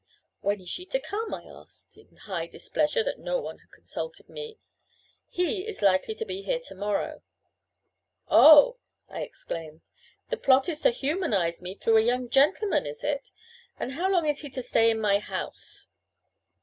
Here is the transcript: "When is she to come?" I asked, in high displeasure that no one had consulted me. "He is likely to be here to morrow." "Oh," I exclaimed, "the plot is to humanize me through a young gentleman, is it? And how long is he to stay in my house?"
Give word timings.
"When 0.39 0.59
is 0.61 0.67
she 0.71 0.87
to 0.87 0.99
come?" 0.99 1.31
I 1.31 1.43
asked, 1.43 1.95
in 1.95 2.15
high 2.15 2.47
displeasure 2.47 3.03
that 3.03 3.19
no 3.19 3.39
one 3.39 3.59
had 3.59 3.69
consulted 3.69 4.29
me. 4.29 4.57
"He 5.29 5.67
is 5.67 5.83
likely 5.83 6.15
to 6.15 6.25
be 6.25 6.41
here 6.41 6.57
to 6.59 6.73
morrow." 6.73 7.21
"Oh," 8.27 8.79
I 9.07 9.21
exclaimed, 9.21 9.81
"the 10.31 10.37
plot 10.37 10.67
is 10.69 10.79
to 10.79 10.89
humanize 10.89 11.61
me 11.61 11.75
through 11.75 11.97
a 11.97 12.01
young 12.01 12.29
gentleman, 12.29 12.87
is 12.87 13.03
it? 13.03 13.29
And 13.77 13.91
how 13.91 14.09
long 14.11 14.25
is 14.27 14.39
he 14.41 14.49
to 14.49 14.63
stay 14.63 14.89
in 14.89 14.99
my 14.99 15.19
house?" 15.19 15.89